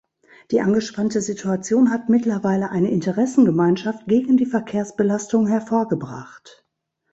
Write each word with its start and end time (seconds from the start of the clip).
Die 0.49 0.61
angespannte 0.61 1.21
Situation 1.21 1.91
hat 1.91 2.09
mittlerweile 2.09 2.71
eine 2.71 2.89
Interessengemeinschaft 2.89 4.07
gegen 4.07 4.35
die 4.35 4.47
Verkehrsbelastung 4.47 5.45
hervorgebracht. 5.45 6.65